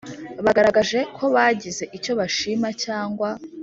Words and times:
bagaragaje 0.45 0.99
ko 1.15 1.23
bagize 1.35 1.83
icyo 1.97 2.11
bashima 2.19 2.67
cyangwa 2.83 3.29